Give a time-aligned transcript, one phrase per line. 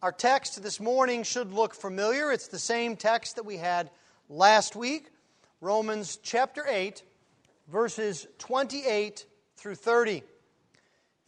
[0.00, 2.30] Our text this morning should look familiar.
[2.30, 3.90] It's the same text that we had
[4.28, 5.10] last week
[5.60, 7.02] Romans chapter 8,
[7.66, 9.26] verses 28
[9.56, 10.18] through 30.
[10.18, 10.22] If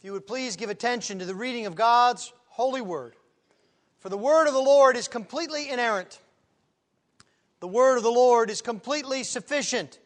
[0.03, 3.17] you would please give attention to the reading of God's holy word.
[3.99, 6.21] For the word of the Lord is completely inerrant,
[7.59, 9.99] the word of the Lord is completely sufficient,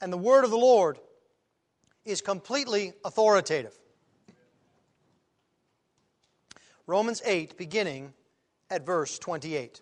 [0.00, 0.98] and the word of the Lord
[2.04, 3.78] is completely authoritative.
[6.86, 8.12] Romans 8, beginning
[8.70, 9.80] at verse 28.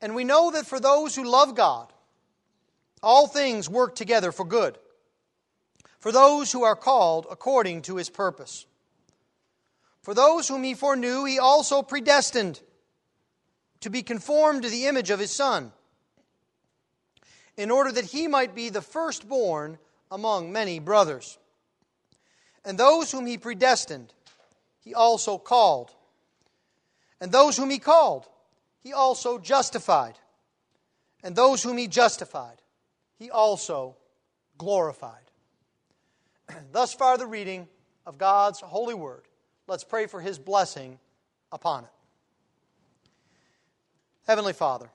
[0.00, 1.92] And we know that for those who love God,
[3.02, 4.78] all things work together for good,
[5.98, 8.66] for those who are called according to his purpose.
[10.02, 12.60] For those whom he foreknew, he also predestined
[13.80, 15.72] to be conformed to the image of his Son,
[17.56, 19.78] in order that he might be the firstborn
[20.10, 21.38] among many brothers.
[22.68, 24.12] And those whom he predestined,
[24.84, 25.90] he also called.
[27.18, 28.28] And those whom he called,
[28.82, 30.18] he also justified.
[31.24, 32.60] And those whom he justified,
[33.18, 33.96] he also
[34.58, 35.30] glorified.
[36.72, 37.68] Thus far, the reading
[38.04, 39.22] of God's holy word.
[39.66, 40.98] Let's pray for his blessing
[41.50, 41.90] upon it.
[44.26, 44.90] Heavenly Father,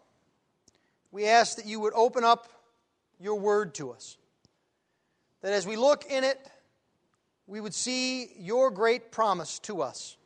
[1.12, 2.48] we ask that you would open up
[3.20, 4.16] your word to us.
[5.42, 6.40] That as we look in it,
[7.48, 10.18] we would see your great promise to us,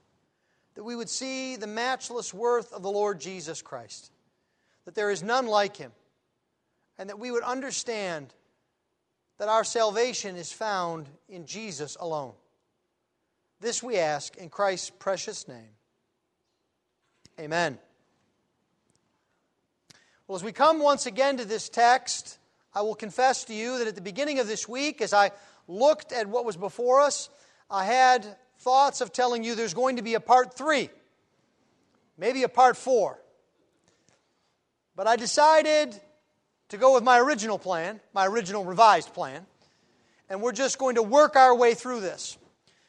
[0.76, 4.12] that we would see the matchless worth of the Lord Jesus Christ,
[4.86, 5.92] that there is none like him,
[6.98, 8.34] and that we would understand
[9.38, 12.34] that our salvation is found in Jesus alone.
[13.60, 15.70] This we ask in Christ's precious name.
[17.40, 17.78] Amen.
[20.28, 22.38] Well, as we come once again to this text,
[22.74, 25.32] I will confess to you that at the beginning of this week, as I
[25.68, 27.30] looked at what was before us,
[27.70, 28.26] I had
[28.60, 30.90] thoughts of telling you there's going to be a part three,
[32.18, 33.20] maybe a part four.
[34.96, 36.00] But I decided
[36.70, 39.46] to go with my original plan, my original revised plan,
[40.30, 42.38] and we're just going to work our way through this.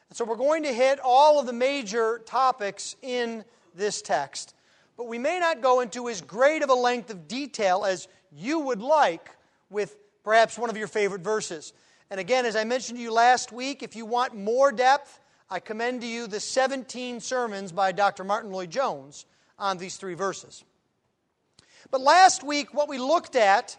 [0.08, 4.54] And so we're going to hit all of the major topics in this text,
[4.96, 8.58] but we may not go into as great of a length of detail as you
[8.58, 9.30] would like
[9.70, 11.72] with perhaps one of your favorite verses.
[12.10, 15.20] And again, as I mentioned to you last week, if you want more depth,
[15.50, 18.24] I commend to you the 17 sermons by Dr.
[18.24, 19.26] Martyn Lloyd-Jones
[19.58, 20.64] on these three verses.
[21.90, 23.76] But last week, what we looked at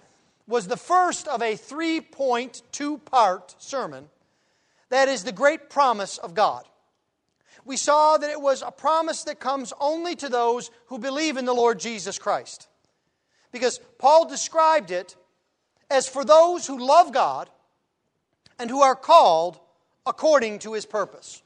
[0.47, 4.09] was the first of a three point, two part sermon.
[4.89, 6.65] That is the great promise of God.
[7.65, 11.45] We saw that it was a promise that comes only to those who believe in
[11.45, 12.67] the Lord Jesus Christ.
[13.51, 15.15] Because Paul described it
[15.89, 17.49] as for those who love God
[18.59, 19.59] and who are called
[20.05, 21.41] according to his purpose.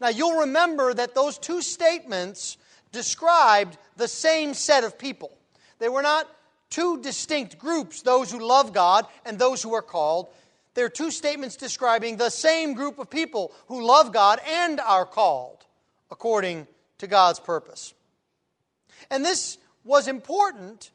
[0.00, 2.58] Now, you'll remember that those two statements
[2.92, 5.32] described the same set of people.
[5.78, 6.28] They were not
[6.70, 10.28] two distinct groups, those who love God and those who are called.
[10.74, 15.64] They're two statements describing the same group of people who love God and are called
[16.10, 16.66] according
[16.98, 17.94] to God's purpose.
[19.10, 20.90] And this was important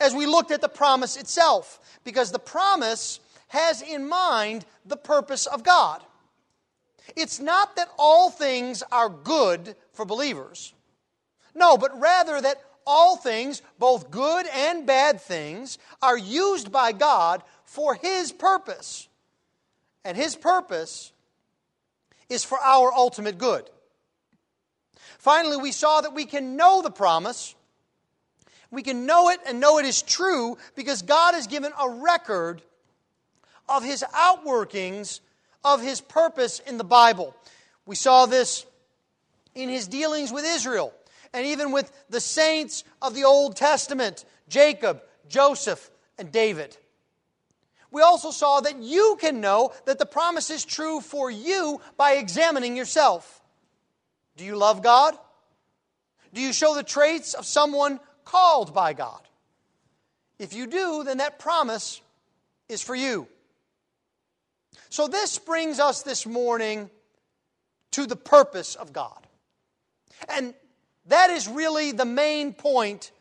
[0.00, 3.20] as we looked at the promise itself, because the promise
[3.56, 6.02] has in mind the purpose of God.
[7.16, 10.74] It's not that all things are good for believers.
[11.54, 17.42] No, but rather that all things, both good and bad things, are used by God
[17.64, 19.08] for His purpose.
[20.04, 21.12] And His purpose
[22.28, 23.68] is for our ultimate good.
[25.18, 27.54] Finally, we saw that we can know the promise.
[28.70, 32.62] We can know it and know it is true because God has given a record
[33.68, 35.20] of his outworkings
[35.64, 37.34] of his purpose in the Bible.
[37.86, 38.64] We saw this
[39.54, 40.92] in his dealings with Israel
[41.32, 46.76] and even with the saints of the Old Testament Jacob, Joseph, and David.
[47.90, 52.12] We also saw that you can know that the promise is true for you by
[52.12, 53.42] examining yourself.
[54.36, 55.16] Do you love God?
[56.32, 59.20] Do you show the traits of someone called by God?
[60.38, 62.00] If you do, then that promise
[62.68, 63.26] is for you.
[64.96, 66.88] So, this brings us this morning
[67.90, 69.26] to the purpose of God.
[70.26, 70.54] And
[71.08, 73.12] that is really the main point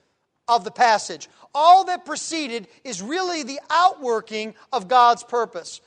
[0.47, 1.27] of the passage.
[1.53, 5.81] All that preceded is really the outworking of God's purpose.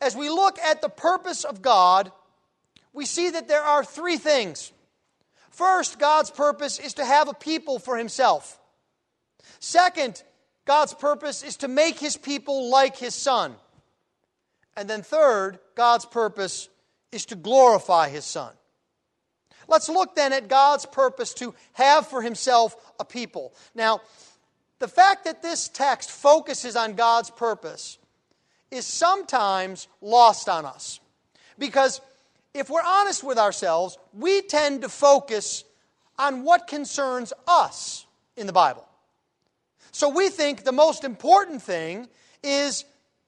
[0.00, 2.12] As we look at the purpose of God,
[2.92, 4.70] we see that there are three things.
[5.50, 8.60] First, God's purpose is to have a people for himself.
[9.58, 10.22] Second,
[10.66, 13.56] God's purpose is to make his people like his son.
[14.76, 16.68] And then, third, God's purpose
[17.12, 18.52] is to glorify His Son.
[19.68, 23.52] Let's look then at God's purpose to have for himself a people.
[23.74, 24.00] Now,
[24.78, 27.98] the fact that this text focuses on God's purpose
[28.70, 31.00] is sometimes lost on us.
[31.58, 32.00] Because
[32.54, 35.64] if we're honest with ourselves, we tend to focus
[36.18, 38.06] on what concerns us
[38.36, 38.86] in the Bible.
[39.92, 42.08] So we think the most important thing
[42.42, 42.84] is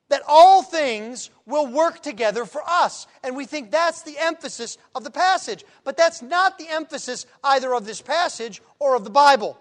[0.08, 3.06] that all things will work together for us.
[3.22, 5.64] And we think that's the emphasis of the passage.
[5.84, 9.58] But that's not the emphasis either of this passage or of the Bible.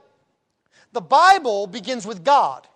[0.94, 2.68] The Bible begins with God.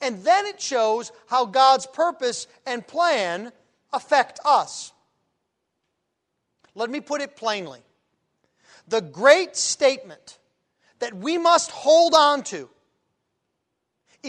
[0.00, 3.52] And then it shows how God's purpose and plan
[3.92, 4.92] affect us.
[6.74, 7.80] Let me put it plainly.
[8.88, 10.38] The great statement
[10.98, 12.68] that we must hold on to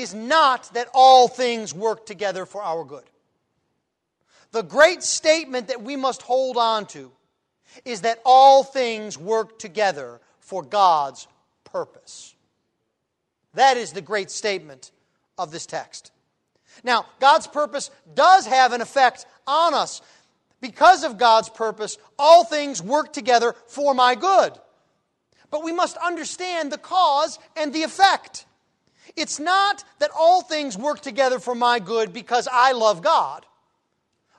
[0.02, 3.04] is not that all things work together for our good.
[4.52, 7.12] The great statement that we must hold on to
[7.86, 11.28] is that all things work together for God's
[11.64, 12.34] purpose.
[13.54, 14.92] That is the great statement
[15.38, 16.12] of this text.
[16.84, 20.02] Now, God's purpose does have an effect on us.
[20.60, 24.54] Because of God's purpose, all things work together for my good.
[25.52, 28.47] But we must understand the cause and the effect.
[29.16, 33.46] It's not that all things work together for my good because I love God.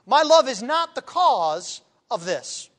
[0.05, 2.69] My love is not the cause of this.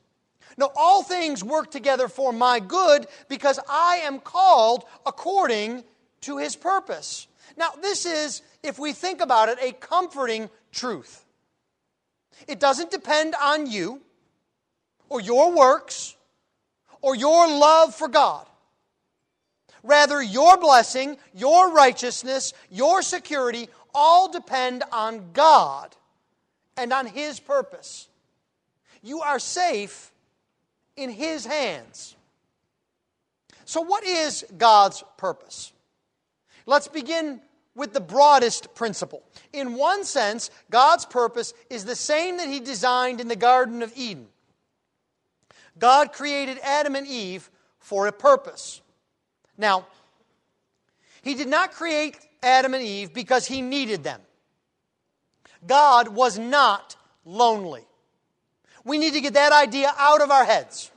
[0.57, 5.83] No, all things work together for my good because I am called according
[6.21, 7.27] to his purpose.
[7.57, 11.25] Now, this is, if we think about it, a comforting truth.
[12.47, 14.01] It doesn't depend on you
[15.09, 16.15] or your works
[17.01, 18.45] or your love for God.
[19.83, 25.95] Rather, your blessing, your righteousness, your security all depend on God
[26.77, 28.07] and on His purpose.
[29.01, 30.11] You are safe
[30.95, 32.15] in His hands.
[33.65, 35.71] So, what is God's purpose?
[36.65, 37.41] Let's begin
[37.73, 39.23] with the broadest principle.
[39.53, 43.93] In one sense, God's purpose is the same that He designed in the Garden of
[43.95, 44.27] Eden.
[45.79, 47.49] God created Adam and Eve
[47.79, 48.81] for a purpose.
[49.57, 49.85] Now,
[51.21, 54.21] He did not create Adam and Eve because He needed them.
[55.65, 56.95] God was not
[57.25, 57.85] lonely.
[58.83, 60.91] We need to get that idea out of our heads.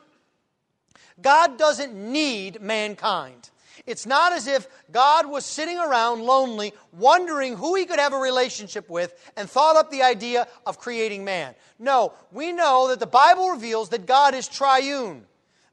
[1.20, 3.50] God doesn't need mankind.
[3.86, 8.18] It's not as if God was sitting around lonely, wondering who he could have a
[8.18, 11.54] relationship with, and thought up the idea of creating man.
[11.78, 15.26] No, we know that the Bible reveals that God is triune.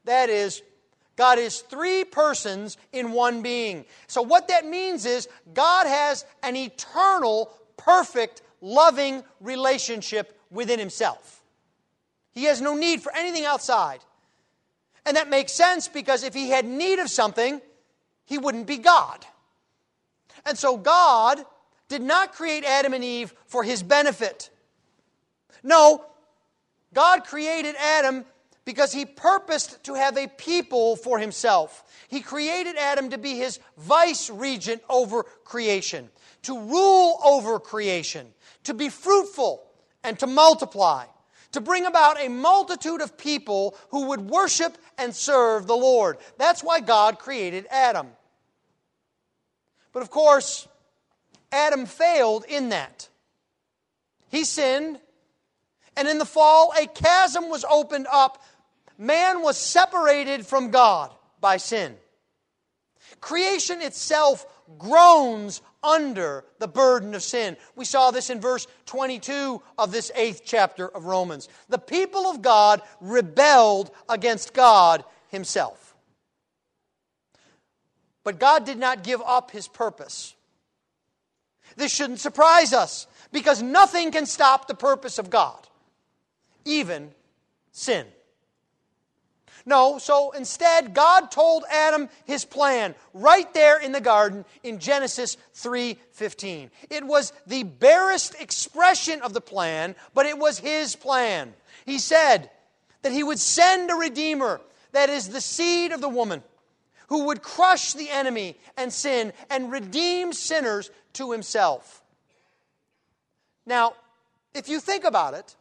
[0.04, 0.62] That is,
[1.16, 3.84] God is three persons in one being.
[4.06, 11.42] So, what that means is God has an eternal, perfect, loving relationship within himself.
[12.32, 14.00] He has no need for anything outside.
[15.04, 17.60] And that makes sense because if he had need of something,
[18.24, 19.26] he wouldn't be God.
[20.46, 21.44] And so God
[21.88, 24.48] did not create Adam and Eve for his benefit.
[25.62, 26.04] No,
[26.94, 28.24] God created Adam
[28.64, 31.84] because he purposed to have a people for himself.
[32.08, 36.10] He created Adam to be his vice regent over creation,
[36.42, 38.26] to rule over creation,
[38.64, 39.62] to be fruitful
[40.04, 41.06] and to multiply,
[41.52, 46.18] to bring about a multitude of people who would worship and serve the Lord.
[46.38, 48.08] That's why God created Adam.
[49.92, 50.66] But of course,
[51.50, 53.08] Adam failed in that.
[54.30, 54.98] He sinned,
[55.96, 58.42] and in the fall, a chasm was opened up.
[59.02, 61.96] Man was separated from God by sin.
[63.20, 64.46] Creation itself
[64.78, 67.56] groans under the burden of sin.
[67.74, 71.48] We saw this in verse 22 of this eighth chapter of Romans.
[71.68, 75.96] The people of God rebelled against God Himself.
[78.22, 80.32] But God did not give up His purpose.
[81.74, 85.66] This shouldn't surprise us because nothing can stop the purpose of God,
[86.64, 87.10] even
[87.72, 88.06] sin.
[89.64, 95.36] No, so instead, God told Adam his plan right there in the garden in Genesis
[95.54, 96.70] 3:15.
[96.90, 101.54] It was the barest expression of the plan, but it was his plan.
[101.86, 102.50] He said
[103.02, 104.60] that he would send a redeemer
[104.92, 106.42] that is the seed of the woman
[107.08, 112.02] who would crush the enemy and sin and redeem sinners to himself.
[113.66, 113.94] Now,
[114.54, 115.56] if you think about it,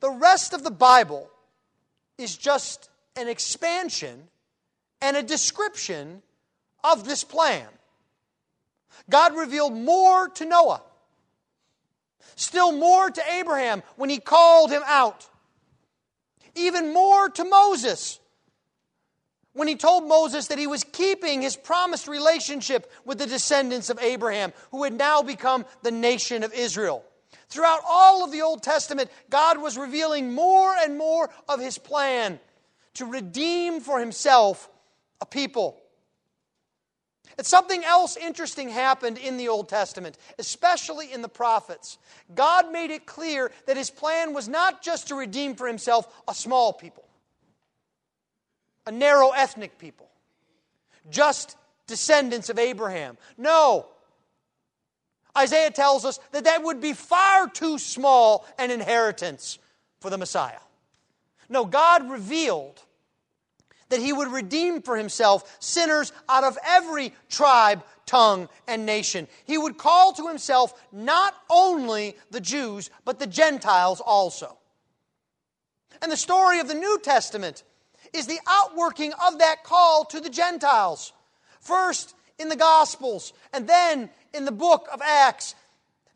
[0.00, 1.30] the rest of the Bible
[2.18, 4.28] is just an expansion
[5.00, 6.22] and a description
[6.84, 7.66] of this plan.
[9.10, 10.82] God revealed more to Noah,
[12.36, 15.28] still more to Abraham when he called him out,
[16.54, 18.20] even more to Moses
[19.54, 23.98] when he told Moses that he was keeping his promised relationship with the descendants of
[24.00, 27.04] Abraham, who had now become the nation of Israel.
[27.48, 32.40] Throughout all of the Old Testament, God was revealing more and more of his plan
[32.94, 34.68] to redeem for himself
[35.20, 35.78] a people.
[37.38, 41.96] And something else interesting happened in the Old Testament, especially in the prophets.
[42.34, 46.34] God made it clear that his plan was not just to redeem for himself a
[46.34, 47.04] small people
[48.86, 50.08] a narrow ethnic people,
[51.10, 51.56] just
[51.86, 53.16] descendants of Abraham.
[53.36, 53.86] No.
[55.36, 59.58] Isaiah tells us that that would be far too small an inheritance
[60.00, 60.58] for the Messiah.
[61.52, 62.82] No, God revealed
[63.90, 69.28] that he would redeem for himself sinners out of every tribe, tongue, and nation.
[69.44, 74.56] He would call to himself not only the Jews, but the Gentiles also.
[76.00, 77.64] And the story of the New Testament
[78.14, 81.12] is the outworking of that call to the Gentiles.
[81.60, 85.54] First in the Gospels, and then in the book of Acts.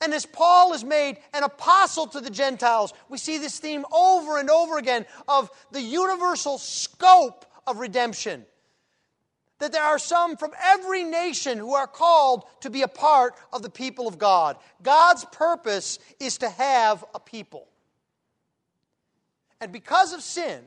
[0.00, 4.38] And as Paul is made an apostle to the Gentiles, we see this theme over
[4.38, 8.45] and over again of the universal scope of redemption.
[9.59, 13.62] That there are some from every nation who are called to be a part of
[13.62, 14.59] the people of God.
[14.83, 17.67] God's purpose is to have a people.
[19.62, 20.62] And because of sin,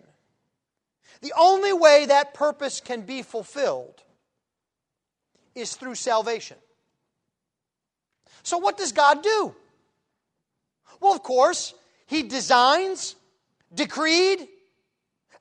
[1.21, 4.01] the only way that purpose can be fulfilled
[5.53, 6.57] is through salvation.
[8.49, 9.53] So, what does God do?
[10.99, 11.75] Well, of course,
[12.07, 13.15] He designs,
[13.71, 14.47] decreed,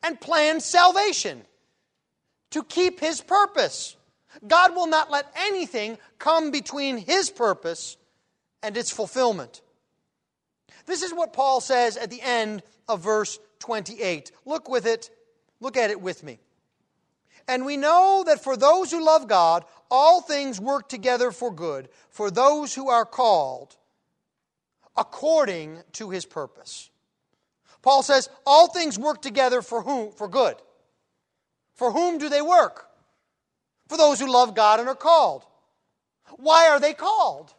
[0.02, 1.40] and plans salvation
[2.50, 3.96] to keep His purpose.
[4.46, 7.96] God will not let anything come between His purpose
[8.62, 9.62] and its fulfillment.
[10.84, 14.32] This is what Paul says at the end of verse 28.
[14.44, 15.08] Look with it
[15.60, 16.38] Look at it with me.
[17.48, 21.88] And we know that for those who love God, all things work together for good,
[22.10, 23.74] for those who are called
[24.96, 26.90] according to his purpose.
[27.80, 30.12] Paul says, all things work together for whom?
[30.12, 30.56] For good.
[31.74, 32.86] For whom do they work?
[33.88, 35.44] For those who love God and are called.
[36.36, 37.54] Why are they called?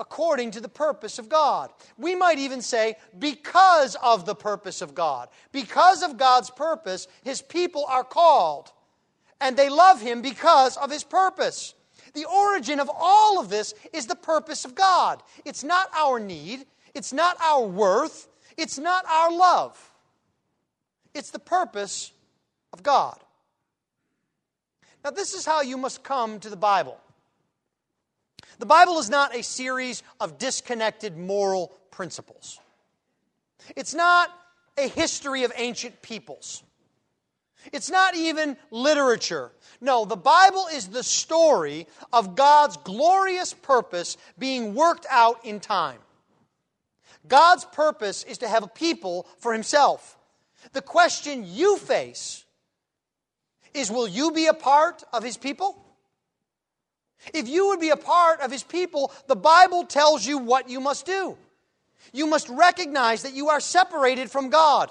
[0.00, 1.70] According to the purpose of God.
[1.96, 5.28] We might even say, because of the purpose of God.
[5.52, 8.72] Because of God's purpose, His people are called,
[9.40, 11.74] and they love Him because of His purpose.
[12.14, 15.22] The origin of all of this is the purpose of God.
[15.44, 19.92] It's not our need, it's not our worth, it's not our love.
[21.14, 22.12] It's the purpose
[22.72, 23.18] of God.
[25.04, 26.96] Now, this is how you must come to the Bible.
[28.58, 32.60] The Bible is not a series of disconnected moral principles.
[33.76, 34.30] It's not
[34.76, 36.62] a history of ancient peoples.
[37.72, 39.52] It's not even literature.
[39.80, 45.98] No, the Bible is the story of God's glorious purpose being worked out in time.
[47.28, 50.18] God's purpose is to have a people for Himself.
[50.72, 52.44] The question you face
[53.74, 55.81] is will you be a part of His people?
[57.32, 60.80] If you would be a part of his people, the Bible tells you what you
[60.80, 61.36] must do.
[62.12, 64.90] You must recognize that you are separated from God,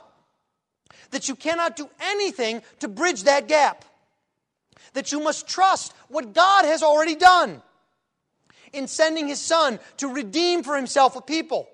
[1.11, 3.85] that you cannot do anything to bridge that gap,
[4.93, 7.61] that you must trust what God has already done
[8.73, 11.67] in sending his Son to redeem for himself a people.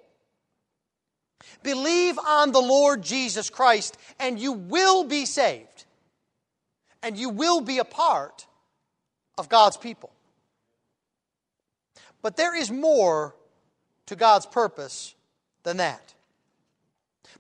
[1.64, 5.86] Believe on the Lord Jesus Christ, and you will be saved,
[7.04, 8.48] and you will be a part
[9.38, 10.12] of God's people.
[12.22, 13.36] But there is more
[14.08, 15.16] to God's purpose
[15.64, 16.14] than that.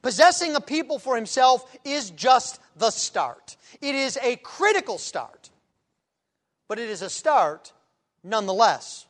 [0.01, 3.55] Possessing a people for himself is just the start.
[3.81, 5.49] It is a critical start,
[6.67, 7.73] but it is a start
[8.23, 9.05] nonetheless.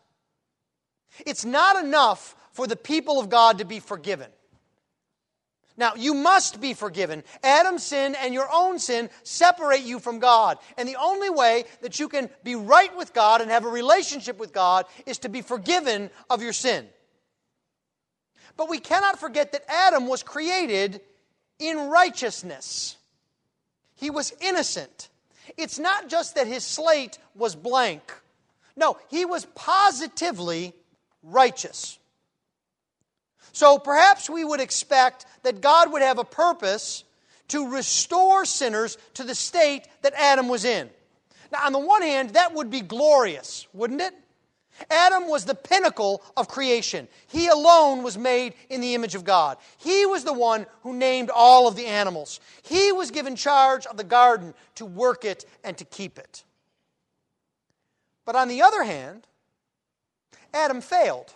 [1.26, 4.30] It's not enough for the people of God to be forgiven.
[5.78, 7.24] Now, you must be forgiven.
[7.44, 10.58] Adam's sin and your own sin separate you from God.
[10.76, 14.40] And the only way that you can be right with God and have a relationship
[14.40, 16.88] with God is to be forgiven of your sin.
[18.58, 21.00] But we cannot forget that Adam was created
[21.60, 22.98] in righteousness,
[23.96, 25.10] he was innocent.
[25.56, 28.02] It's not just that his slate was blank.
[28.76, 30.74] No, he was positively
[31.24, 31.98] righteous.
[33.58, 37.04] So perhaps we would expect that God would have a purpose
[37.48, 40.92] to restore sinners to the state that Adam was in.
[41.52, 44.14] Now, on the one hand, that would be glorious, wouldn't it?
[44.92, 47.08] Adam was the pinnacle of creation.
[47.30, 49.58] He alone was made in the image of God.
[49.80, 52.40] He was the one who named all of the animals.
[52.62, 56.44] He was given charge of the garden to work it and to keep it.
[58.24, 59.26] But on the other hand,
[60.54, 61.34] Adam failed.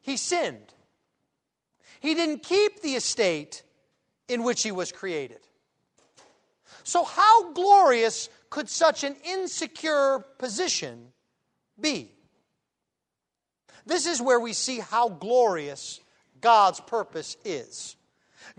[0.00, 0.72] He sinned.
[2.00, 3.62] He didn't keep the estate
[4.28, 5.40] in which he was created.
[6.84, 11.08] So, how glorious could such an insecure position
[11.78, 12.10] be?
[13.84, 16.00] This is where we see how glorious
[16.40, 17.96] God's purpose is.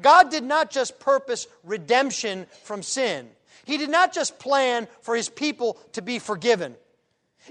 [0.02, 3.30] God did not just purpose redemption from sin,
[3.66, 6.76] He did not just plan for His people to be forgiven.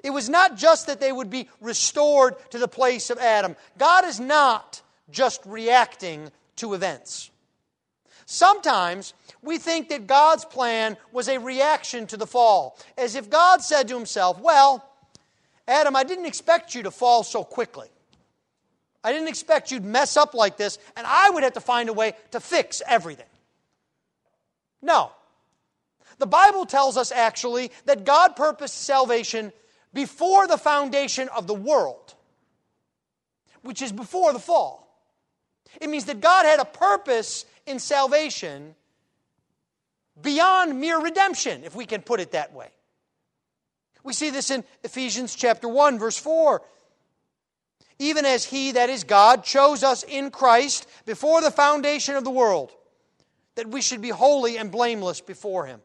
[0.04, 3.56] It was not just that they would be restored to the place of Adam.
[3.78, 4.80] God is not
[5.10, 7.30] just reacting to events.
[8.26, 13.62] Sometimes we think that God's plan was a reaction to the fall, as if God
[13.62, 14.84] said to himself, Well,
[15.66, 17.88] Adam, I didn't expect you to fall so quickly.
[19.02, 21.92] I didn't expect you'd mess up like this, and I would have to find a
[21.92, 23.26] way to fix everything.
[24.82, 25.12] No.
[26.18, 29.52] The Bible tells us actually that God purposed salvation
[29.94, 32.14] before the foundation of the world,
[33.62, 34.87] which is before the fall.
[35.80, 38.74] It means that God had a purpose in salvation
[40.20, 42.68] beyond mere redemption, if we can put it that way.
[44.02, 46.62] We see this in Ephesians chapter 1 verse 4.
[47.98, 52.30] Even as he that is God chose us in Christ before the foundation of the
[52.30, 52.72] world
[53.56, 55.80] that we should be holy and blameless before him.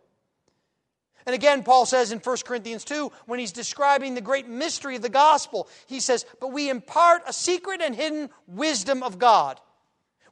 [1.26, 5.02] And again, Paul says in 1 Corinthians 2, when he's describing the great mystery of
[5.02, 9.60] the gospel, he says, But we impart a secret and hidden wisdom of God,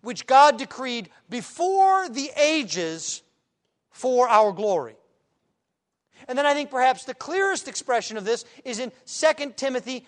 [0.02, 3.22] which God decreed before the ages
[3.92, 4.96] for our glory.
[6.28, 10.06] And then I think perhaps the clearest expression of this is in 2 Timothy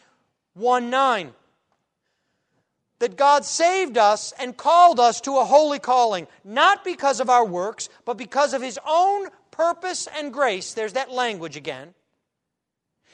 [0.53, 1.33] 1 9.
[2.99, 7.45] That God saved us and called us to a holy calling, not because of our
[7.45, 11.93] works, but because of His own purpose and grace, there's that language again,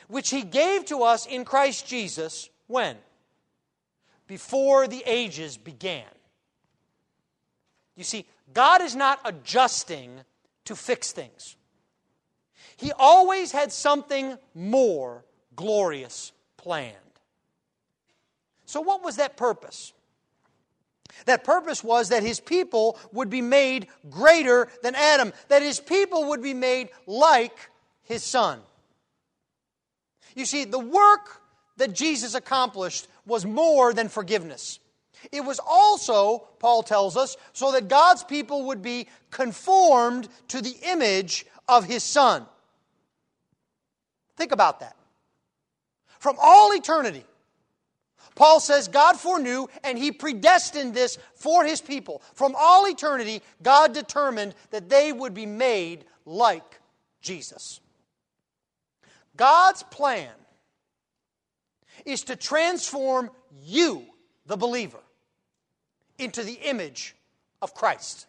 [0.08, 2.98] which He gave to us in Christ Jesus when?
[4.28, 6.06] Before the ages began.
[8.00, 10.22] You see, God is not adjusting
[10.64, 11.58] to fix things.
[12.78, 16.96] He always had something more glorious planned.
[18.66, 19.92] So, what was that purpose?
[21.26, 26.30] That purpose was that his people would be made greater than Adam, that his people
[26.30, 27.70] would be made like
[28.04, 28.62] his son.
[30.36, 31.42] You see, the work
[31.76, 34.80] that Jesus accomplished was more than forgiveness.
[35.32, 40.76] It was also, Paul tells us, so that God's people would be conformed to the
[40.84, 42.46] image of his son.
[44.38, 44.96] Think about that.
[46.20, 47.26] From all eternity,
[48.36, 52.22] Paul says God foreknew and he predestined this for his people.
[52.34, 56.80] From all eternity, God determined that they would be made like
[57.22, 57.82] Jesus.
[59.36, 60.32] God's plan
[62.06, 63.30] is to transform
[63.62, 64.06] you,
[64.46, 65.00] the believer,
[66.20, 67.16] into the image
[67.62, 68.28] of Christ.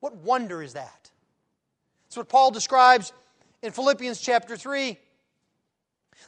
[0.00, 1.10] What wonder is that?
[2.06, 3.12] That's what Paul describes
[3.62, 4.98] in Philippians chapter 3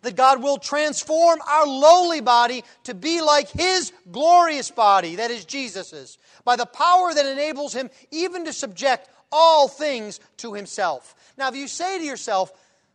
[0.03, 5.45] that God will transform our lowly body to be like His glorious body, that is
[5.45, 11.15] Jesus's, by the power that enables Him even to subject all things to Himself.
[11.37, 12.53] Now, if you say to yourself,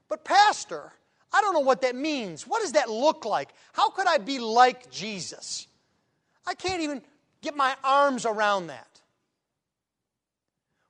[0.08, 0.92] but Pastor,
[1.32, 2.48] I don't know what that means.
[2.48, 3.50] What does that look like?
[3.74, 5.68] How could I be like Jesus?
[6.46, 7.02] I can't even
[7.42, 8.88] get my arms around that.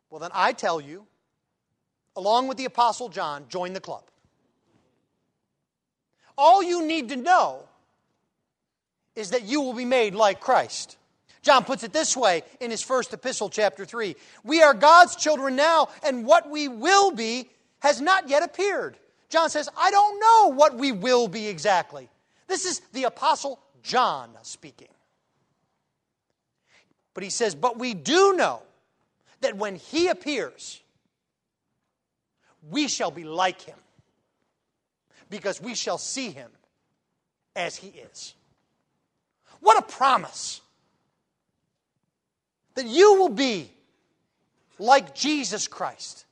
[0.09, 1.05] Well, then I tell you,
[2.15, 4.03] along with the Apostle John, join the club.
[6.37, 7.63] All you need to know
[9.15, 10.97] is that you will be made like Christ.
[11.41, 15.55] John puts it this way in his first epistle, chapter 3 We are God's children
[15.55, 18.97] now, and what we will be has not yet appeared.
[19.29, 22.09] John says, I don't know what we will be exactly.
[22.47, 24.87] This is the apostle John speaking.
[27.19, 28.61] But he says, But we do know
[29.41, 30.79] that when he appears,
[32.71, 33.75] we shall be like him
[35.29, 36.49] because we shall see him
[37.57, 38.35] as he is.
[39.59, 40.61] What a promise
[42.75, 43.69] that you will be
[44.77, 46.23] like Jesus Christ.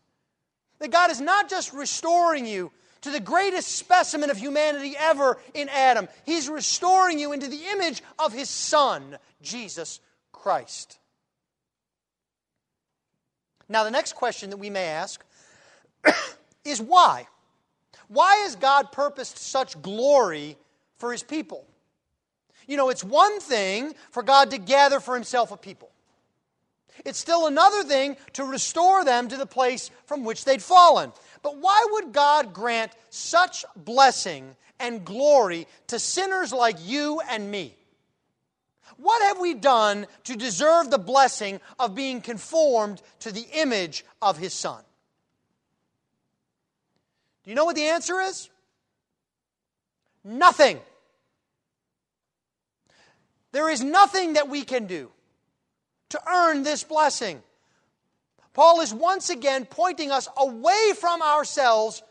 [0.79, 2.71] That God is not just restoring you
[3.01, 8.01] to the greatest specimen of humanity ever in Adam, He's restoring you into the image
[8.17, 9.99] of His Son, Jesus
[10.37, 10.99] Christ.
[13.69, 15.23] Now, the next question that we may ask
[16.63, 17.27] is why?
[18.07, 20.57] Why has God purposed such glory
[20.97, 21.65] for his people?
[22.67, 25.89] You know, it's one thing for God to gather for himself a people.
[27.05, 31.11] It's still another thing to restore them to the place from which they'd fallen.
[31.43, 37.75] But why would God grant such blessing and glory to sinners like you and me?
[38.97, 44.37] What have we done to deserve the blessing of being conformed to the image of
[44.37, 44.81] His Son?
[47.43, 48.49] Do you know what the answer is?
[50.23, 50.79] Nothing.
[53.51, 55.11] There is nothing that we can do
[56.09, 57.41] to earn this blessing.
[58.53, 62.01] Paul is once again pointing us away from ourselves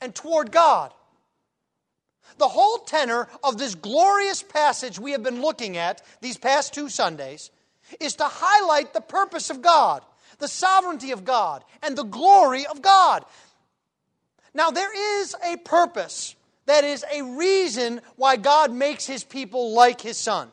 [0.00, 0.92] and toward God.
[2.36, 6.88] The whole tenor of this glorious passage we have been looking at these past two
[6.88, 7.50] Sundays
[8.00, 10.04] is to highlight the purpose of God,
[10.38, 13.24] the sovereignty of God, and the glory of God.
[14.54, 16.34] Now, there is a purpose,
[16.66, 20.50] that is a reason why God makes his people like his Son.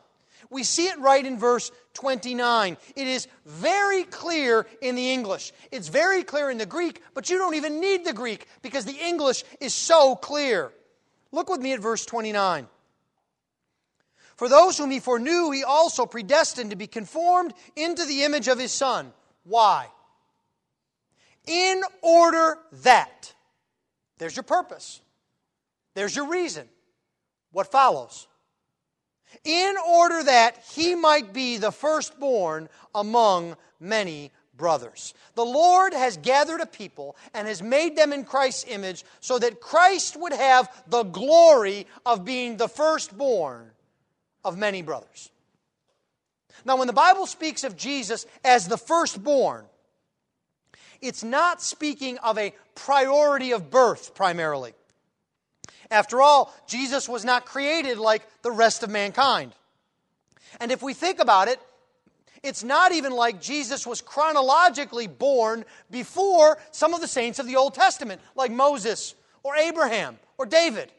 [0.50, 2.76] We see it right in verse 29.
[2.94, 5.52] It is very clear in the English.
[5.72, 8.96] It's very clear in the Greek, but you don't even need the Greek because the
[8.96, 10.72] English is so clear.
[11.32, 12.68] Look with me at verse 29.
[14.36, 18.58] For those whom he foreknew, he also predestined to be conformed into the image of
[18.58, 19.12] his Son.
[19.44, 19.88] Why?
[21.46, 23.34] In order that.
[24.18, 25.00] There's your purpose.
[25.94, 26.68] There's your reason.
[27.52, 28.26] What follows?
[29.44, 35.14] in order that he might be the firstborn among many brothers.
[35.34, 39.60] The Lord has gathered a people and has made them in Christ's image so that
[39.60, 43.70] Christ would have the glory of being the firstborn
[44.44, 45.30] of many brothers.
[46.64, 49.66] Now, when the Bible speaks of Jesus as the firstborn,
[51.00, 54.72] it's not speaking of a priority of birth primarily.
[55.90, 59.52] After all, Jesus was not created like the rest of mankind.
[60.60, 61.60] And if we think about it,
[62.46, 67.56] it's not even like Jesus was chronologically born before some of the saints of the
[67.56, 70.92] Old Testament, like Moses or Abraham or David.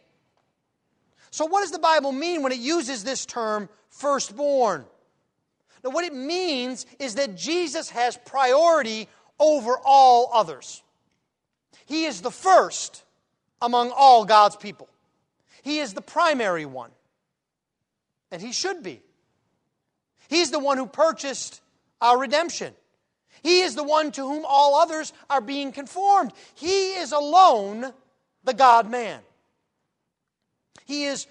[1.31, 4.86] So, what does the Bible mean when it uses this term firstborn?
[5.83, 9.07] Now, what it means is that Jesus has priority
[9.39, 10.83] over all others.
[11.86, 13.03] He is the first
[13.62, 14.89] among all God's people.
[15.62, 16.91] He is the primary one,
[18.31, 19.01] and He should be.
[20.29, 21.61] He's the one who purchased
[22.01, 22.73] our redemption.
[23.43, 26.33] He is the one to whom all others are being conformed.
[26.55, 27.93] He is alone
[28.43, 29.21] the God man.
[30.85, 31.27] He is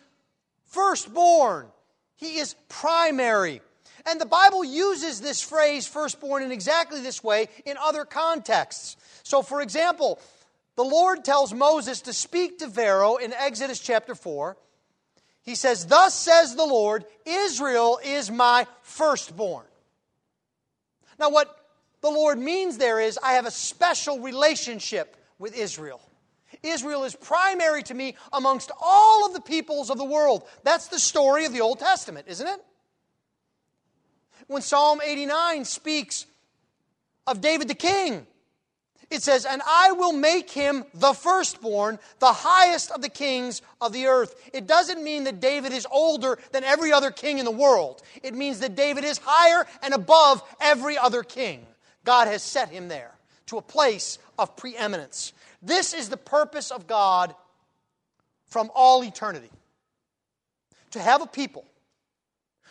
[0.66, 1.66] firstborn.
[2.16, 3.60] He is primary.
[4.06, 8.96] And the Bible uses this phrase, firstborn, in exactly this way in other contexts.
[9.24, 10.20] So, for example,
[10.76, 14.56] the Lord tells Moses to speak to Pharaoh in Exodus chapter 4.
[15.46, 19.64] He says, Thus says the Lord, Israel is my firstborn.
[21.18, 21.56] Now, what
[22.02, 26.00] the Lord means there is, I have a special relationship with Israel.
[26.64, 30.42] Israel is primary to me amongst all of the peoples of the world.
[30.64, 32.60] That's the story of the Old Testament, isn't it?
[34.48, 36.26] When Psalm 89 speaks
[37.26, 38.26] of David the king,
[39.10, 43.92] it says, And I will make him the firstborn, the highest of the kings of
[43.92, 44.34] the earth.
[44.52, 48.02] It doesn't mean that David is older than every other king in the world.
[48.22, 51.64] It means that David is higher and above every other king.
[52.04, 53.12] God has set him there
[53.46, 55.32] to a place of preeminence.
[55.62, 57.34] This is the purpose of God
[58.48, 59.50] from all eternity
[60.90, 61.64] to have a people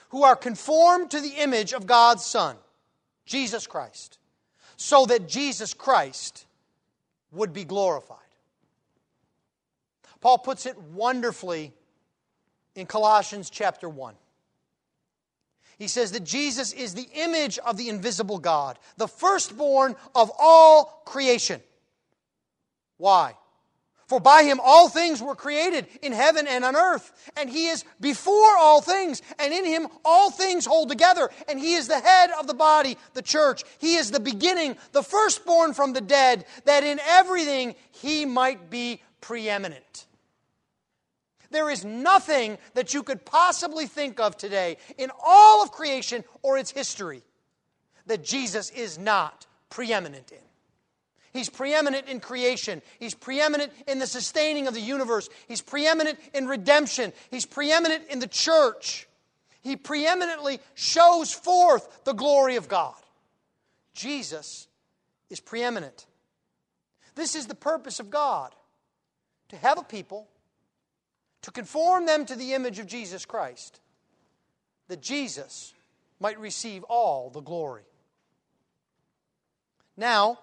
[0.09, 2.55] who are conformed to the image of God's Son,
[3.25, 4.17] Jesus Christ
[4.77, 6.45] so that Jesus Christ
[7.31, 8.19] would be glorified.
[10.21, 11.73] Paul puts it wonderfully
[12.75, 14.15] in Colossians chapter 1.
[15.77, 21.01] He says that Jesus is the image of the invisible God, the firstborn of all
[21.05, 21.61] creation.
[22.97, 23.35] Why?
[24.07, 27.31] For by him all things were created in heaven and on earth.
[27.35, 29.21] And he is before all things.
[29.39, 31.29] And in him all things hold together.
[31.47, 33.63] And he is the head of the body, the church.
[33.79, 39.01] He is the beginning, the firstborn from the dead, that in everything he might be
[39.21, 40.05] preeminent.
[41.49, 46.57] There is nothing that you could possibly think of today in all of creation or
[46.57, 47.23] its history
[48.05, 50.37] that Jesus is not preeminent in.
[51.35, 52.81] He's preeminent in creation.
[52.97, 55.27] He's preeminent in the sustaining of the universe.
[55.49, 57.11] He's preeminent in redemption.
[57.29, 59.05] He's preeminent in the church.
[59.61, 62.95] He preeminently shows forth the glory of God.
[63.93, 64.69] Jesus
[65.29, 66.05] is preeminent.
[67.15, 68.55] This is the purpose of God
[69.49, 70.29] to have a people,
[71.41, 73.81] to conform them to the image of Jesus Christ,
[74.87, 75.73] that Jesus
[76.21, 77.83] might receive all the glory.
[79.97, 80.39] Now,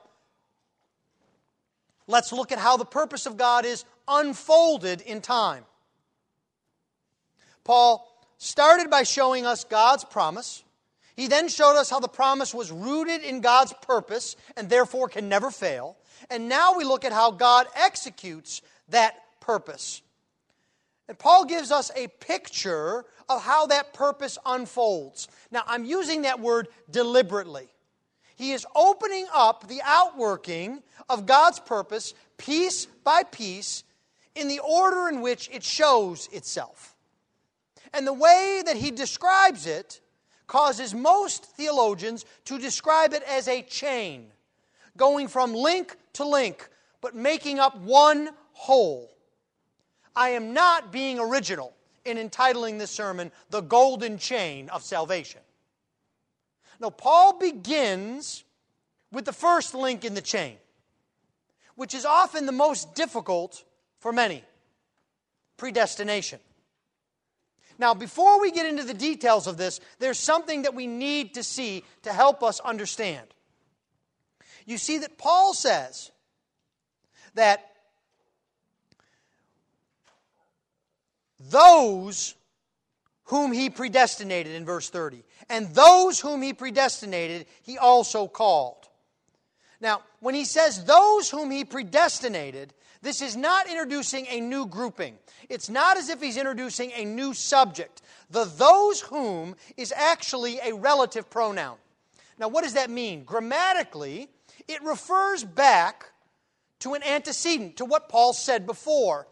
[2.07, 5.65] let's look at how the purpose of God is unfolded in time.
[7.65, 10.65] Paul started by showing us God's promise.
[11.15, 15.29] He then showed us how the promise was rooted in God's purpose and therefore can
[15.29, 15.97] never fail.
[16.31, 20.03] And now we look at how God executes that purpose.
[21.09, 25.29] And Paul gives us a picture of how that purpose unfolds.
[25.51, 27.69] Now, I'm using that word deliberately.
[28.37, 33.85] He is opening up the outworking of God's purpose piece by piece
[34.35, 36.97] in the order in which it shows itself.
[37.93, 40.01] And the way that he describes it
[40.47, 44.27] causes most theologians to describe it as a chain,
[44.97, 46.69] going from link to link,
[47.01, 49.11] but making up one whole.
[50.17, 55.42] I am not being original in entitling this sermon The Golden Chain of Salvation.
[56.83, 58.43] No, Paul begins
[59.13, 60.57] with the first link in the chain,
[61.77, 63.63] which is often the most difficult
[64.01, 64.43] for many
[65.57, 66.41] predestination.
[67.79, 71.45] Now, before we get into the details of this, there's something that we need to
[71.45, 73.29] see to help us understand.
[74.67, 76.11] You see that Paul says
[77.35, 77.65] that
[81.39, 82.35] those
[83.33, 88.91] whom he predestinated in verse 30, and those whom he predestinated, he also called.
[89.81, 95.17] Now, when he says those whom he predestinated, this is not introducing a new grouping.
[95.49, 98.03] It's not as if he's introducing a new subject.
[98.29, 101.79] The those whom is actually a relative pronoun.
[102.39, 103.25] Now, what does that mean?
[103.25, 104.29] Grammatically,
[104.69, 106.05] it refers back
[106.81, 109.27] to an antecedent, to what Paul said before,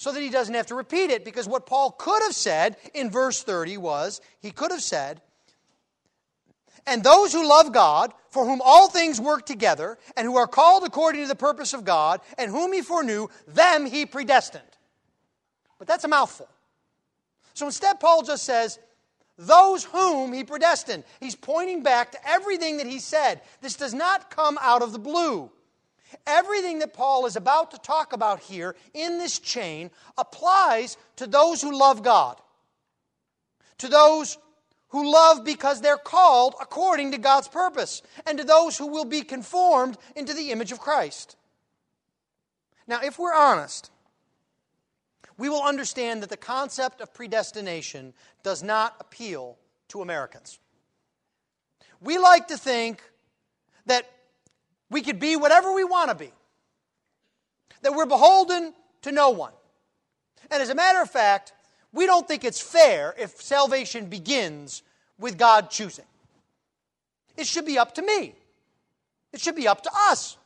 [0.00, 3.10] so that he doesn't have to repeat it, because what Paul could have said in
[3.10, 5.20] verse 30 was, he could have said,
[6.86, 10.84] and those who love God, for whom all things work together, and who are called
[10.84, 14.64] according to the purpose of God, and whom he foreknew, them he predestined.
[15.78, 16.48] But that's a mouthful.
[17.52, 18.78] So instead, Paul just says,
[19.36, 21.04] those whom he predestined.
[21.20, 23.42] He's pointing back to everything that he said.
[23.60, 25.50] This does not come out of the blue.
[26.26, 31.62] Everything that Paul is about to talk about here in this chain applies to those
[31.62, 32.40] who love God,
[33.78, 34.38] to those
[34.88, 39.22] who love because they're called according to God's purpose, and to those who will be
[39.22, 41.36] conformed into the image of Christ.
[42.86, 43.90] Now, if we're honest,
[45.38, 49.56] we will understand that the concept of predestination does not appeal
[49.88, 50.58] to Americans.
[52.00, 53.02] We like to think
[53.86, 54.10] that
[54.90, 56.32] we could be whatever we want to be,
[57.82, 59.52] that we're beholden to no one.
[60.50, 61.52] And as a matter of fact,
[61.92, 64.82] we don't think it's fair if salvation begins
[65.18, 66.04] with God choosing.
[67.36, 68.34] It should be up to me.
[69.32, 70.36] It should be up to us.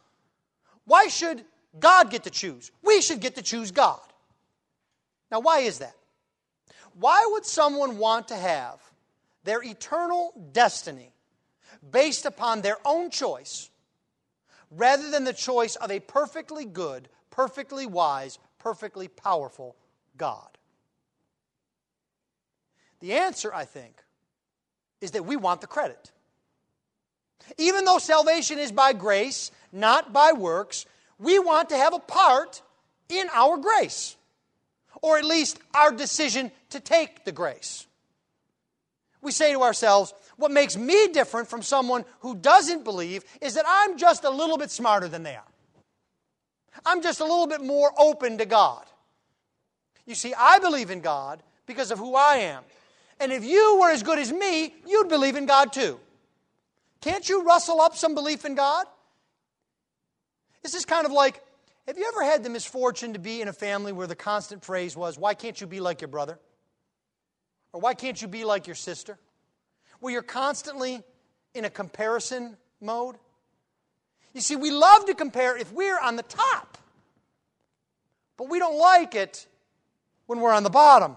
[0.84, 1.44] Why should
[1.78, 2.70] God get to choose?
[2.82, 4.00] We should get to choose God.
[5.30, 5.94] Now, why is that?
[6.98, 8.78] Why would someone want to have
[9.42, 11.10] their eternal destiny
[11.90, 13.70] based upon their own choice
[14.76, 19.76] rather than the choice of a perfectly good, perfectly wise, perfectly powerful
[20.16, 20.48] God?
[23.00, 24.02] The answer, I think,
[25.00, 26.10] is that we want the credit.
[27.58, 30.86] Even though salvation is by grace, not by works,
[31.18, 32.62] we want to have a part
[33.08, 34.16] in our grace,
[35.02, 37.86] or at least our decision to take the grace.
[39.20, 43.64] We say to ourselves, what makes me different from someone who doesn't believe is that
[43.66, 45.44] I'm just a little bit smarter than they are.
[46.84, 48.84] I'm just a little bit more open to God.
[50.06, 52.62] You see, I believe in God because of who I am.
[53.20, 56.00] And if you were as good as me, you'd believe in God too.
[57.00, 58.86] Can't you rustle up some belief in God?
[60.62, 61.40] This is kind of like
[61.86, 64.96] have you ever had the misfortune to be in a family where the constant phrase
[64.96, 66.38] was, Why can't you be like your brother?
[67.72, 69.18] Or why can't you be like your sister?
[70.04, 71.02] Where you're constantly
[71.54, 73.16] in a comparison mode.
[74.34, 76.76] You see, we love to compare if we're on the top,
[78.36, 79.46] but we don't like it
[80.26, 81.16] when we're on the bottom.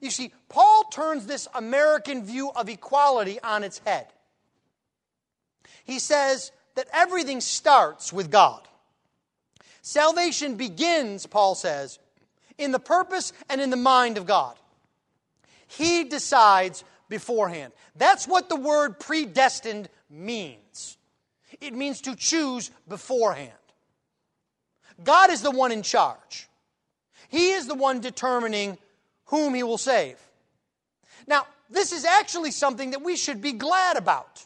[0.00, 4.06] You see, Paul turns this American view of equality on its head.
[5.82, 8.60] He says that everything starts with God.
[9.82, 11.98] Salvation begins, Paul says,
[12.58, 14.56] in the purpose and in the mind of God.
[15.66, 17.72] He decides beforehand.
[17.94, 20.98] That's what the word predestined means.
[21.60, 23.52] It means to choose beforehand.
[25.02, 26.48] God is the one in charge.
[27.28, 28.78] He is the one determining
[29.26, 30.16] whom He will save.
[31.28, 34.44] Now, this is actually something that we should be glad about.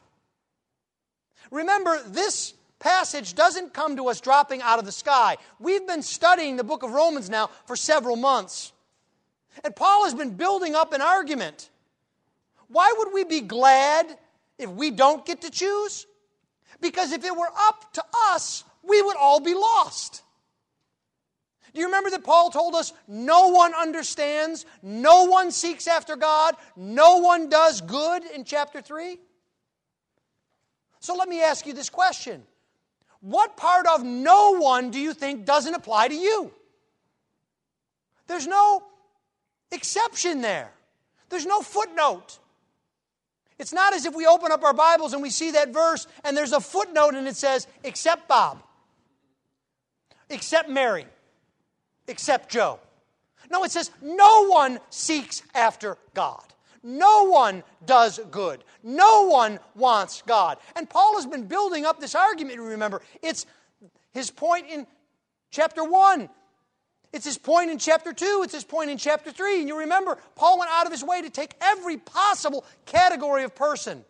[1.50, 5.38] Remember, this passage doesn't come to us dropping out of the sky.
[5.58, 8.72] We've been studying the book of Romans now for several months.
[9.64, 11.70] And Paul has been building up an argument.
[12.68, 14.06] Why would we be glad
[14.58, 16.06] if we don't get to choose?
[16.80, 20.22] Because if it were up to us, we would all be lost.
[21.74, 26.56] Do you remember that Paul told us no one understands, no one seeks after God,
[26.76, 29.18] no one does good in chapter 3?
[31.00, 32.42] So let me ask you this question
[33.20, 36.52] What part of no one do you think doesn't apply to you?
[38.26, 38.82] There's no
[39.70, 40.72] exception there,
[41.28, 42.38] there's no footnote.
[43.58, 46.36] It's not as if we open up our Bibles and we see that verse and
[46.36, 48.62] there's a footnote and it says, except Bob,
[50.30, 51.06] except Mary,
[52.06, 52.78] except Joe.
[53.50, 56.44] No, it says, no one seeks after God.
[56.82, 58.62] No one does good.
[58.82, 60.58] No one wants God.
[60.76, 63.02] And Paul has been building up this argument, remember.
[63.22, 63.46] It's
[64.12, 64.86] his point in
[65.50, 66.28] chapter 1.
[67.12, 68.42] It's his point in chapter 2.
[68.44, 69.60] It's his point in chapter 3.
[69.60, 73.54] And you remember, Paul went out of his way to take every possible category of
[73.54, 74.04] person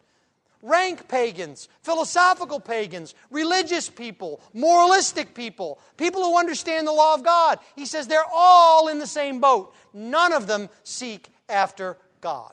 [0.62, 7.58] rank pagans, philosophical pagans, religious people, moralistic people, people who understand the law of God.
[7.76, 9.74] He says they're all in the same boat.
[9.92, 12.52] None of them seek after God.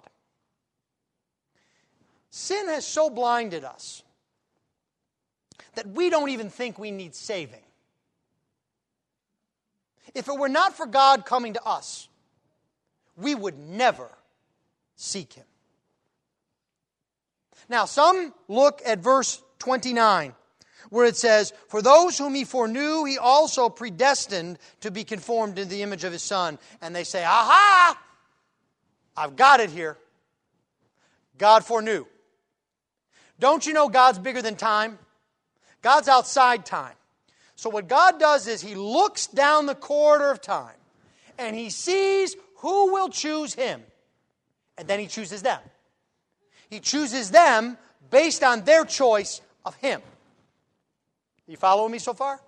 [2.29, 4.03] Sin has so blinded us
[5.75, 7.64] that we don't even think we need saving.
[10.13, 12.07] If it were not for God coming to us,
[13.17, 14.09] we would never
[14.95, 15.45] seek Him.
[17.69, 20.33] Now, some look at verse 29,
[20.89, 25.65] where it says, For those whom He foreknew, He also predestined to be conformed to
[25.65, 26.59] the image of His Son.
[26.81, 27.99] And they say, Aha!
[29.17, 29.97] I've got it here.
[31.37, 32.05] God foreknew.
[33.39, 34.97] Don't you know God's bigger than time?
[35.81, 36.95] God's outside time.
[37.55, 40.75] So, what God does is He looks down the corridor of time
[41.37, 43.81] and He sees who will choose Him.
[44.77, 45.59] And then He chooses them.
[46.69, 47.77] He chooses them
[48.09, 50.01] based on their choice of Him.
[51.47, 52.39] You following me so far?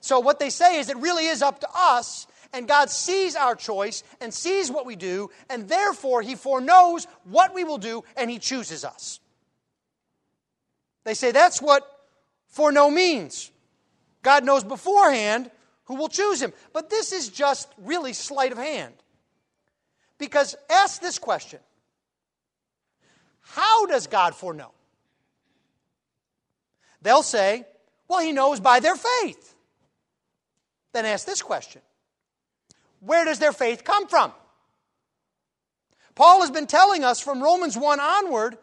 [0.00, 3.54] So, what they say is it really is up to us, and God sees our
[3.54, 8.28] choice and sees what we do, and therefore He foreknows what we will do, and
[8.28, 9.20] He chooses us.
[11.04, 11.88] They say that's what
[12.48, 13.51] foreknow means.
[14.22, 15.50] God knows beforehand
[15.84, 16.52] who will choose him.
[16.72, 18.94] But this is just really sleight of hand.
[20.18, 21.60] Because ask this question
[23.40, 24.72] How does God foreknow?
[27.02, 27.66] They'll say,
[28.08, 29.54] Well, he knows by their faith.
[30.92, 31.82] Then ask this question
[33.00, 34.32] Where does their faith come from?
[36.14, 38.58] Paul has been telling us from Romans 1 onward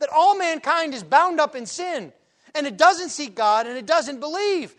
[0.00, 2.12] that all mankind is bound up in sin
[2.54, 4.74] and it doesn't seek God and it doesn't believe.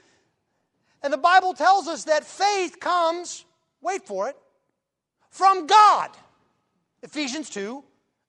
[1.04, 3.46] And the Bible tells us that faith comes,
[3.82, 4.36] wait for it,
[5.30, 6.12] from God.
[7.04, 7.84] Ephesians 2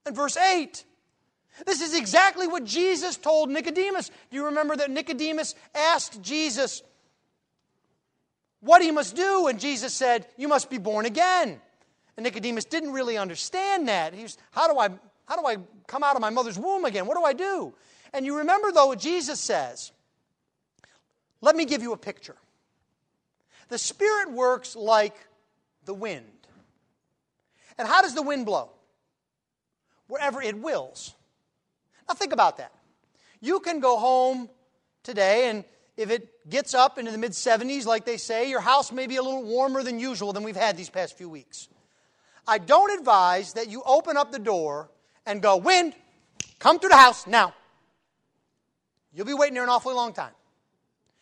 [0.07, 0.85] and verse 8.
[1.67, 4.11] This is exactly what Jesus told Nicodemus.
[4.31, 6.83] Do you remember that Nicodemus asked Jesus
[8.61, 9.49] what he must do?
[9.49, 11.61] And Jesus said, You must be born again.
[12.17, 14.15] And Nicodemus didn't really understand that.
[14.15, 14.89] He was, How do I
[15.27, 15.57] how do I
[15.87, 17.07] come out of my mother's womb again?
[17.07, 17.73] What do I do?
[18.13, 19.93] And you remember, though, what Jesus says.
[21.41, 22.37] Let me give you a picture.
[23.73, 25.17] The Spirit works like
[25.87, 26.27] the wind.
[27.79, 28.69] And how does the wind blow?
[30.09, 31.15] Wherever it wills.
[32.07, 32.71] Now, think about that.
[33.41, 34.51] You can go home
[35.03, 35.65] today, and
[35.97, 39.17] if it gets up into the mid 70s, like they say, your house may be
[39.17, 41.71] a little warmer than usual than we've had these past few weeks.
[42.47, 44.91] I don't advise that you open up the door
[45.25, 45.95] and go, Wind,
[46.59, 47.55] come through the house now.
[49.15, 50.35] You'll be waiting there an awfully long time.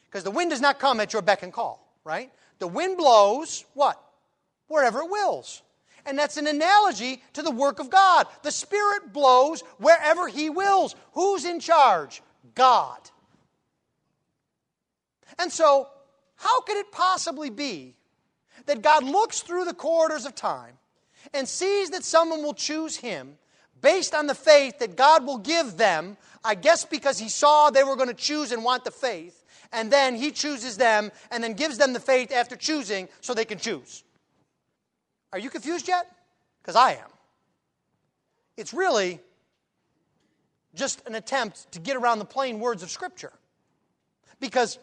[0.07, 2.33] Because the wind does not come at your beck and call, right?
[2.61, 4.01] The wind blows what?
[4.69, 5.63] Wherever it wills.
[6.07, 8.27] And that's an analogy to the work of God.
[8.43, 10.95] The Spirit blows wherever He wills.
[11.13, 12.23] Who's in charge?
[12.55, 12.99] God.
[15.39, 15.89] And so,
[16.37, 17.97] how could it possibly be
[18.67, 20.75] that God looks through the corridors of time
[21.35, 23.37] and sees that someone will choose Him
[23.81, 27.85] based on the faith that God will give them, I guess because He saw they
[27.85, 29.40] were going to choose and want the faith,
[29.73, 33.45] and then He chooses them and then gives them the faith after choosing so they
[33.45, 34.05] can choose.
[35.33, 36.11] Are you confused yet?
[36.63, 37.11] Because I am.
[38.57, 39.21] It's really
[40.75, 43.33] just an attempt to get around the plain words of Scripture.
[44.41, 44.79] Because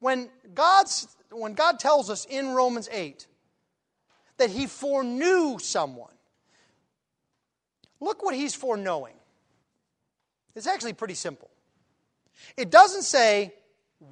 [0.00, 3.26] When, God's, when God tells us in Romans 8
[4.36, 6.12] that He foreknew someone,
[8.00, 9.14] look what He's foreknowing.
[10.54, 11.50] It's actually pretty simple.
[12.56, 13.54] It doesn't say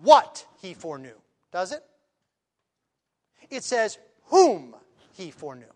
[0.03, 1.17] what He foreknew,
[1.53, 1.83] does it?
[3.51, 4.75] It says whom
[5.13, 5.67] He foreknew.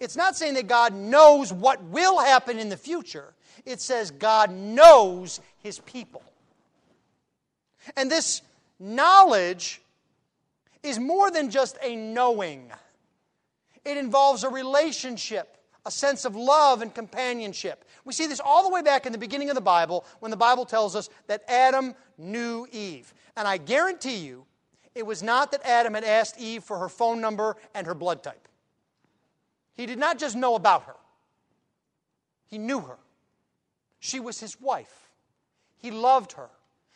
[0.00, 3.34] It's not saying that God knows what will happen in the future.
[3.64, 6.22] It says God knows his people.
[7.96, 8.42] And this
[8.78, 9.80] knowledge
[10.82, 12.70] is more than just a knowing,
[13.84, 15.56] it involves a relationship,
[15.86, 17.84] a sense of love and companionship.
[18.04, 20.36] We see this all the way back in the beginning of the Bible when the
[20.36, 23.12] Bible tells us that Adam knew Eve.
[23.36, 24.46] And I guarantee you,
[24.94, 28.22] it was not that Adam had asked Eve for her phone number and her blood
[28.22, 28.48] type.
[29.74, 30.96] He did not just know about her,
[32.46, 32.98] he knew her.
[34.00, 35.08] She was his wife.
[35.78, 36.50] He loved her.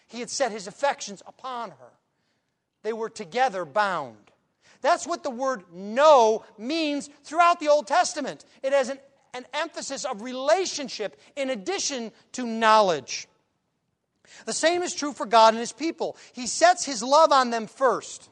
[0.09, 1.93] He had set his affections upon her.
[2.82, 4.30] They were together bound.
[4.81, 8.45] That's what the word know means throughout the Old Testament.
[8.62, 8.99] It has an,
[9.35, 13.29] an emphasis of relationship in addition to knowledge.
[14.45, 16.16] The same is true for God and his people.
[16.33, 18.29] He sets his love on them first.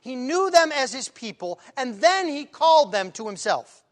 [0.00, 3.82] He knew them as his people, and then he called them to himself.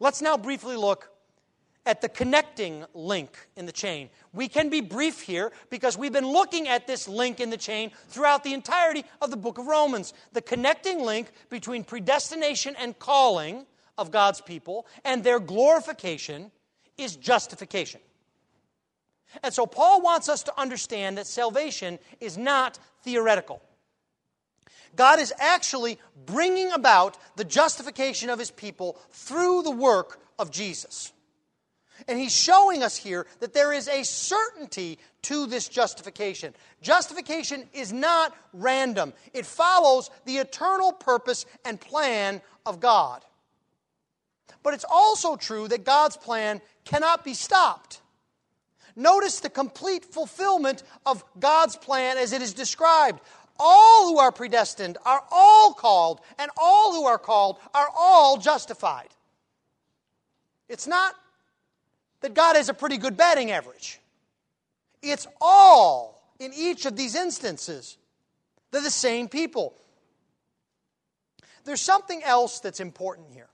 [0.00, 1.10] Let's now briefly look
[1.86, 4.08] at the connecting link in the chain.
[4.32, 7.90] We can be brief here because we've been looking at this link in the chain
[8.08, 10.14] throughout the entirety of the book of Romans.
[10.32, 13.66] The connecting link between predestination and calling
[13.98, 16.50] of God's people and their glorification
[16.96, 18.00] is justification.
[19.42, 23.60] And so Paul wants us to understand that salvation is not theoretical.
[24.96, 31.12] God is actually bringing about the justification of his people through the work of Jesus.
[32.08, 36.54] And he's showing us here that there is a certainty to this justification.
[36.82, 43.24] Justification is not random, it follows the eternal purpose and plan of God.
[44.62, 48.00] But it's also true that God's plan cannot be stopped.
[48.96, 53.20] Notice the complete fulfillment of God's plan as it is described.
[53.58, 59.08] All who are predestined are all called, and all who are called are all justified.
[60.68, 61.14] It's not
[62.24, 64.00] that God has a pretty good batting average,
[65.02, 67.98] it's all in each of these instances.
[68.70, 69.74] They're the same people.
[71.64, 73.50] There's something else that's important here.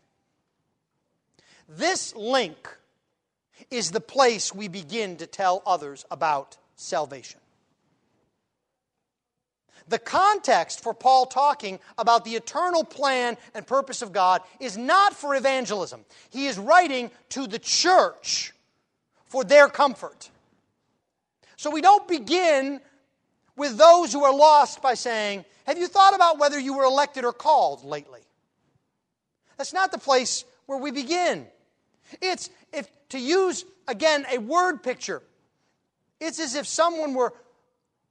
[1.69, 2.69] This link
[3.73, 7.41] is the place we begin to tell others about salvation.
[9.89, 15.13] The context for Paul talking about the eternal plan and purpose of God is not
[15.13, 16.05] for evangelism.
[16.31, 18.53] He is writing to the church
[19.31, 20.29] for their comfort.
[21.57, 22.81] So we don't begin
[23.57, 27.25] with those who are lost by saying, Have you thought about whether you were elected
[27.25, 28.23] or called lately?
[29.57, 31.47] That's not the place where we begin.
[32.21, 35.23] It's, if to use again a word picture,
[36.19, 37.33] it's as if someone were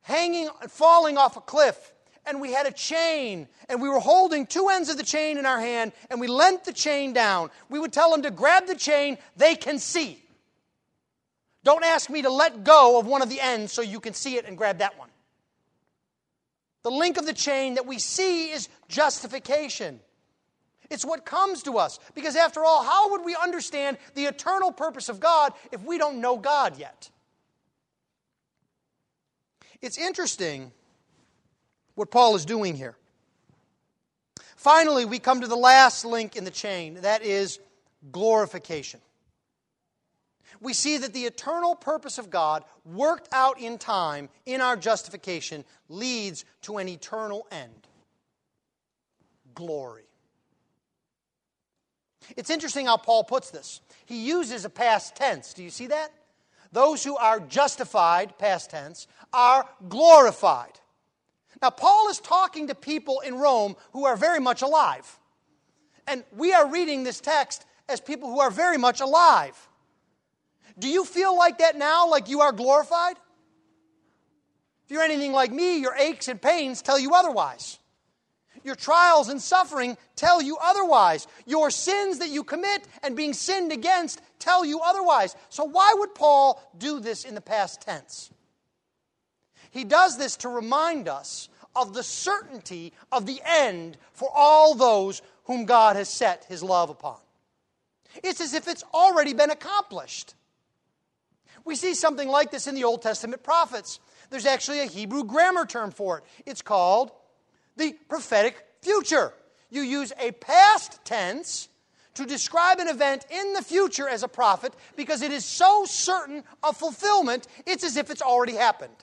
[0.03, 1.93] hanging, falling off a cliff,
[2.25, 5.45] and we had a chain, and we were holding two ends of the chain in
[5.45, 7.49] our hand, and we lent the chain down.
[7.67, 10.23] We would tell them to grab the chain, they can see.
[11.63, 14.37] Don't ask me to let go of one of the ends so you can see
[14.37, 15.09] it and grab that one.
[16.83, 19.99] The link of the chain that we see is justification.
[20.89, 21.99] It's what comes to us.
[22.15, 26.21] Because after all, how would we understand the eternal purpose of God if we don't
[26.21, 27.09] know God yet?
[29.81, 30.71] It's interesting
[31.95, 32.95] what Paul is doing here.
[34.55, 37.59] Finally, we come to the last link in the chain that is
[38.11, 38.99] glorification.
[40.61, 45.63] We see that the eternal purpose of God, worked out in time in our justification,
[45.87, 47.87] leads to an eternal end
[49.55, 50.03] glory.
[52.37, 53.81] It's interesting how Paul puts this.
[54.05, 55.53] He uses a past tense.
[55.53, 56.11] Do you see that?
[56.71, 60.79] Those who are justified, past tense, are glorified.
[61.61, 65.19] Now, Paul is talking to people in Rome who are very much alive.
[66.07, 69.68] And we are reading this text as people who are very much alive.
[70.79, 73.17] Do you feel like that now, like you are glorified?
[74.85, 77.77] If you're anything like me, your aches and pains tell you otherwise.
[78.63, 81.27] Your trials and suffering tell you otherwise.
[81.45, 85.35] Your sins that you commit and being sinned against tell you otherwise.
[85.49, 88.31] So, why would Paul do this in the past tense?
[89.71, 95.21] He does this to remind us of the certainty of the end for all those
[95.43, 97.17] whom God has set his love upon.
[98.23, 100.33] It's as if it's already been accomplished.
[101.65, 103.99] We see something like this in the Old Testament prophets.
[104.29, 106.23] There's actually a Hebrew grammar term for it.
[106.45, 107.11] It's called
[107.77, 109.33] the prophetic future.
[109.69, 111.69] You use a past tense
[112.15, 116.43] to describe an event in the future as a prophet because it is so certain
[116.63, 118.93] of fulfillment, it's as if it's already happened.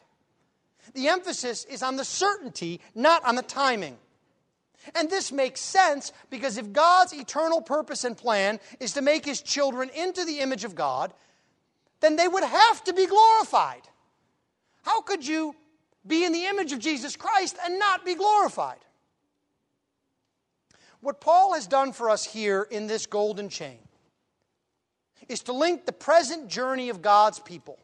[0.94, 3.96] The emphasis is on the certainty, not on the timing.
[4.94, 9.42] And this makes sense because if God's eternal purpose and plan is to make his
[9.42, 11.12] children into the image of God,
[12.00, 13.82] then they would have to be glorified.
[14.82, 15.54] How could you
[16.06, 18.78] be in the image of Jesus Christ and not be glorified?
[21.00, 23.78] What Paul has done for us here in this golden chain
[25.28, 27.78] is to link the present journey of God's people.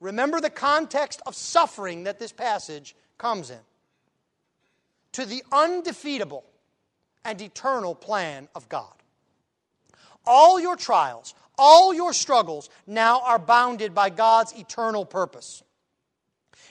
[0.00, 3.58] Remember the context of suffering that this passage comes in
[5.12, 6.44] to the undefeatable
[7.24, 8.92] and eternal plan of God.
[10.26, 15.62] All your trials, all your struggles now are bounded by God's eternal purpose.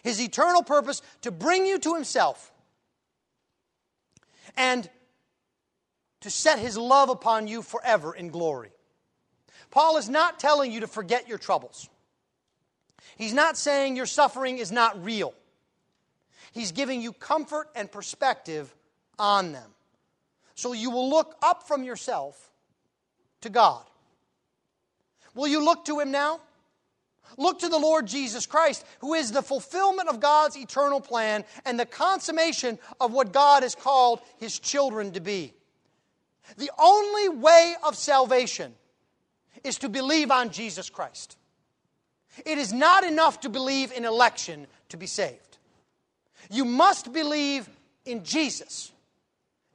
[0.02, 2.52] His eternal purpose to bring you to Himself
[4.58, 4.90] and
[6.22, 8.72] to set His love upon you forever in glory.
[9.70, 11.88] Paul is not telling you to forget your troubles.
[13.16, 15.36] He's not saying your suffering is not real.
[16.52, 18.74] He's giving you comfort and perspective
[19.20, 19.70] on them.
[20.56, 22.52] So you will look up from yourself
[23.42, 23.84] to God.
[25.36, 26.40] Will you look to Him now?
[27.38, 31.80] Look to the Lord Jesus Christ, who is the fulfillment of God's eternal plan and
[31.80, 35.54] the consummation of what God has called His children to be.
[36.58, 38.74] The only way of salvation
[39.64, 41.38] is to believe on Jesus Christ.
[42.46, 45.58] It is not enough to believe in election to be saved.
[46.50, 47.70] You must believe
[48.06, 48.92] in Jesus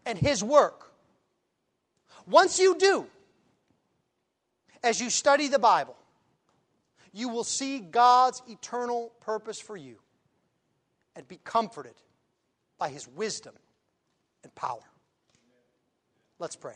[0.05, 0.93] and His work.
[2.27, 3.07] Once you do,
[4.85, 5.97] as you study the Bible,
[7.13, 9.97] you will see God's eternal purpose for you
[11.17, 11.95] and be comforted
[12.79, 13.55] by His wisdom
[14.43, 14.83] and power.
[16.39, 16.75] Let's pray.